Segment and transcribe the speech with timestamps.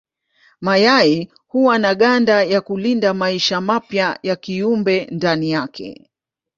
[0.61, 6.09] Mayai huwa na ganda ya kulinda maisha mapya ya kiumbe ndani yake.